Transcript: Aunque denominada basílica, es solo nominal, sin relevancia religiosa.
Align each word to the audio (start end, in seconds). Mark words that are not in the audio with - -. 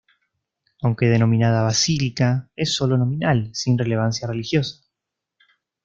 Aunque 0.81 1.05
denominada 1.09 1.61
basílica, 1.61 2.49
es 2.55 2.73
solo 2.73 2.97
nominal, 2.97 3.51
sin 3.53 3.77
relevancia 3.77 4.27
religiosa. 4.27 4.83